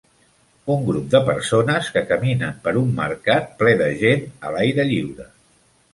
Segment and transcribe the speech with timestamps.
[0.75, 5.29] Un grup de persones que caminen per un mercat ple de gent a l'aire lliure.